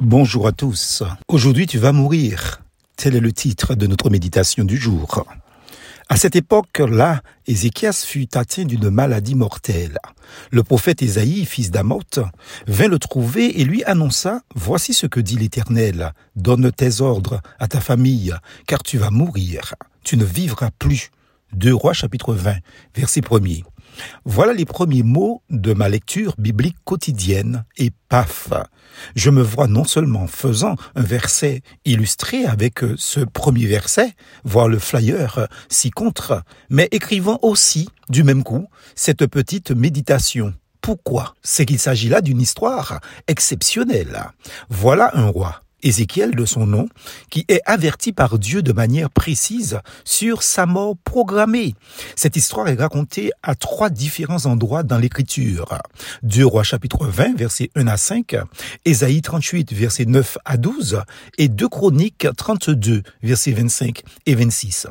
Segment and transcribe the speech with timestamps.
[0.00, 1.02] Bonjour à tous.
[1.28, 2.62] Aujourd'hui tu vas mourir.
[2.96, 5.26] Tel est le titre de notre méditation du jour.
[6.08, 9.98] À cette époque-là, Ézéchias fut atteint d'une maladie mortelle.
[10.50, 12.18] Le prophète Ésaïe, fils d'Amoth,
[12.66, 17.68] vint le trouver et lui annonça, Voici ce que dit l'Éternel, donne tes ordres à
[17.68, 18.34] ta famille,
[18.66, 21.10] car tu vas mourir, tu ne vivras plus.
[21.52, 22.54] 2 Rois chapitre 20,
[22.96, 23.38] verset 1
[24.24, 28.50] voilà les premiers mots de ma lecture biblique quotidienne et paf,
[29.14, 34.78] je me vois non seulement faisant un verset illustré avec ce premier verset, voir le
[34.78, 40.54] flyer ci contre, mais écrivant aussi du même coup cette petite méditation.
[40.80, 41.34] Pourquoi?
[41.42, 44.24] C'est qu'il s'agit là d'une histoire exceptionnelle.
[44.70, 46.88] Voilà un roi Ézéchiel de son nom,
[47.30, 51.74] qui est averti par Dieu de manière précise sur sa mort programmée.
[52.16, 55.78] Cette histoire est racontée à trois différents endroits dans l'écriture.
[56.22, 58.36] 2 Rois chapitre 20 versets 1 à 5,
[58.84, 61.02] Ésaïe 38 versets 9 à 12
[61.38, 64.86] et 2 Chroniques 32 versets 25 et 26.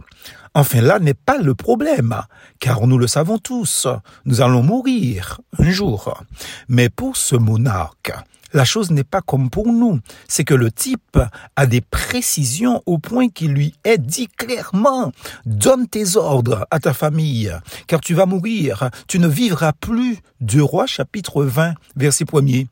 [0.56, 2.16] Enfin là n'est pas le problème,
[2.60, 3.88] car nous le savons tous,
[4.26, 6.24] nous allons mourir un jour.
[6.68, 8.12] Mais pour ce monarque,
[8.54, 10.00] la chose n'est pas comme pour nous.
[10.28, 11.20] C'est que le type
[11.56, 15.12] a des précisions au point qu'il lui est dit clairement,
[15.46, 17.52] donne tes ordres à ta famille,
[17.88, 20.18] car tu vas mourir, tu ne vivras plus.
[20.42, 22.68] Deux Rois chapitre 20, verset 1er.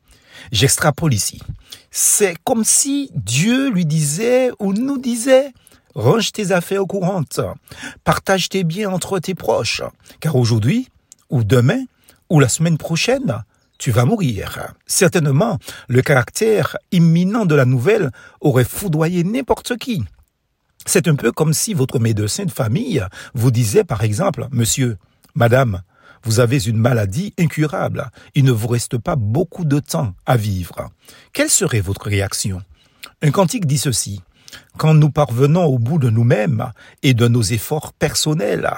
[0.52, 1.40] J'extrapole ici.
[1.90, 5.52] C'est comme si Dieu lui disait ou nous disait,
[5.94, 7.40] range tes affaires courantes,
[8.04, 9.82] partage tes biens entre tes proches,
[10.20, 10.88] car aujourd'hui,
[11.30, 11.84] ou demain,
[12.30, 13.42] ou la semaine prochaine,
[13.78, 14.74] tu vas mourir.
[14.86, 20.04] Certainement, le caractère imminent de la nouvelle aurait foudroyé n'importe qui.
[20.84, 24.96] C'est un peu comme si votre médecin de famille vous disait par exemple, Monsieur,
[25.34, 25.82] Madame,
[26.24, 30.90] vous avez une maladie incurable, il ne vous reste pas beaucoup de temps à vivre.
[31.32, 32.62] Quelle serait votre réaction?
[33.22, 34.22] Un cantique dit ceci.
[34.76, 38.70] Quand nous parvenons au bout de nous-mêmes et de nos efforts personnels,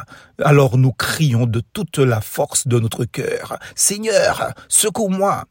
[0.43, 5.45] alors nous crions de toute la force de notre cœur, Seigneur, secours-moi.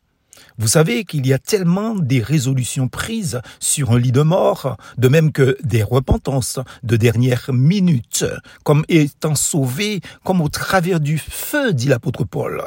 [0.58, 5.08] Vous savez qu'il y a tellement des résolutions prises sur un lit de mort, de
[5.08, 8.26] même que des repentances de dernière minute,
[8.64, 12.64] comme étant sauvés comme au travers du feu, dit l'apôtre Paul.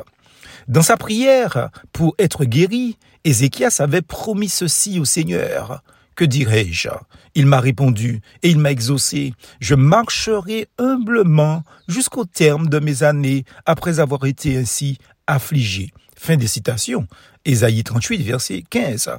[0.68, 5.82] Dans sa prière pour être guéri, Ézéchias avait promis ceci au Seigneur.
[6.14, 6.88] Que dirais-je?
[7.34, 9.34] Il m'a répondu et il m'a exaucé.
[9.60, 15.92] Je marcherai humblement jusqu'au terme de mes années après avoir été ainsi affligé.
[16.16, 17.06] Fin des citations.
[17.44, 19.10] Ésaïe 38, verset 15.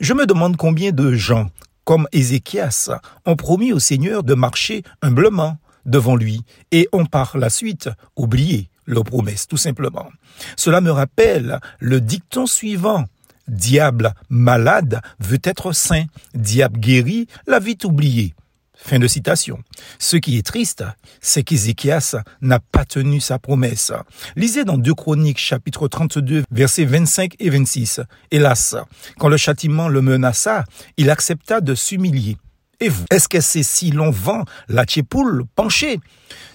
[0.00, 1.50] Je me demande combien de gens,
[1.84, 2.90] comme Ézéchias,
[3.26, 8.70] ont promis au Seigneur de marcher humblement devant lui et ont par la suite oublié
[8.86, 10.08] leur promesse, tout simplement.
[10.56, 13.04] Cela me rappelle le dicton suivant
[13.50, 16.04] Diable malade veut être saint.
[16.34, 18.32] Diable guéri l'a vite oublié.
[18.72, 19.58] Fin de citation.
[19.98, 20.84] Ce qui est triste,
[21.20, 23.92] c'est qu'Ézéchias n'a pas tenu sa promesse.
[24.36, 28.00] Lisez dans 2 Chroniques chapitre 32 versets 25 et 26.
[28.30, 28.76] Hélas,
[29.18, 30.64] quand le châtiment le menaça,
[30.96, 32.38] il accepta de s'humilier.
[32.80, 36.00] Et vous, est-ce que c'est si l'on vend la tchépoule penchée?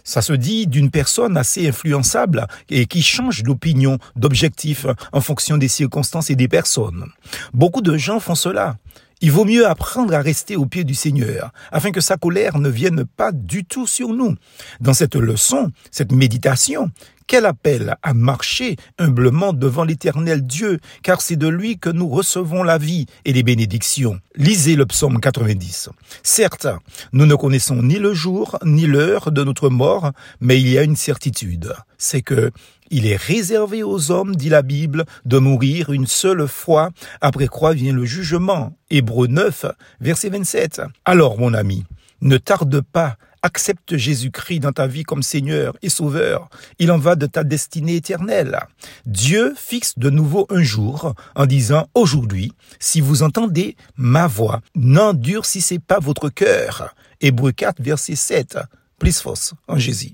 [0.03, 5.67] Ça se dit d'une personne assez influençable et qui change d'opinion, d'objectif en fonction des
[5.67, 7.05] circonstances et des personnes.
[7.53, 8.77] Beaucoup de gens font cela.
[9.21, 12.69] Il vaut mieux apprendre à rester au pied du Seigneur, afin que sa colère ne
[12.69, 14.35] vienne pas du tout sur nous.
[14.81, 16.91] Dans cette leçon, cette méditation,
[17.27, 22.63] quel appel à marcher humblement devant l'éternel Dieu, car c'est de lui que nous recevons
[22.63, 24.19] la vie et les bénédictions.
[24.35, 25.89] Lisez le psaume 90.
[26.23, 26.67] Certes,
[27.13, 30.83] nous ne connaissons ni le jour ni l'heure de notre mort, mais il y a
[30.83, 32.51] une certitude, c'est que
[32.91, 37.73] il est réservé aux hommes, dit la Bible, de mourir une seule fois, après quoi
[37.73, 38.77] vient le jugement.
[38.91, 39.65] Hébreu 9,
[40.01, 40.83] verset 27.
[41.03, 41.83] Alors, mon ami,
[42.21, 46.49] ne tarde pas Accepte Jésus-Christ dans ta vie comme Seigneur et Sauveur.
[46.79, 48.57] Il en va de ta destinée éternelle.
[49.05, 55.77] Dieu fixe de nouveau un jour en disant aujourd'hui, si vous entendez ma voix, n'endurcissez
[55.77, 56.95] pas votre cœur.
[57.21, 58.57] Hébreu 4, verset 7.
[58.97, 60.13] Plus fausse en Jésus.